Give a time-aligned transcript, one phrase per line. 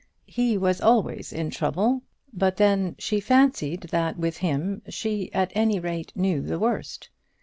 [0.25, 2.01] He was always in trouble,
[2.33, 7.11] but then she fancied that with him she at any rate knew the worst.